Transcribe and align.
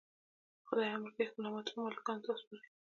خدای 0.67 0.93
امر 0.95 1.09
کوي 1.15 1.25
خپل 1.29 1.43
امانتونه 1.49 1.81
مالکانو 1.83 2.21
ته 2.23 2.27
وسپارئ. 2.31 2.65